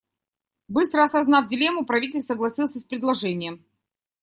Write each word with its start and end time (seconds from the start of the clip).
Быстро 0.67 1.03
осознав 1.03 1.47
дилемму, 1.47 1.85
правитель 1.85 2.21
согласился 2.21 2.79
с 2.79 2.83
предложением. 2.85 3.63